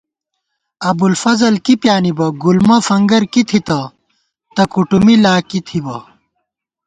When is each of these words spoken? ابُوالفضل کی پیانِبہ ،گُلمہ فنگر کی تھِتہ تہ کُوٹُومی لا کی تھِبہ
ابُوالفضل 0.89 1.55
کی 1.65 1.73
پیانِبہ 1.81 2.27
،گُلمہ 2.43 2.77
فنگر 2.87 3.23
کی 3.33 3.41
تھِتہ 3.49 3.79
تہ 4.55 4.63
کُوٹُومی 4.71 5.15
لا 5.23 5.35
کی 5.49 5.59
تھِبہ 5.67 5.97